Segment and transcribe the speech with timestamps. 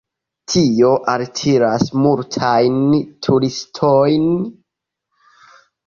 [0.53, 2.81] Tio altiras multajn
[3.29, 4.29] turistojn.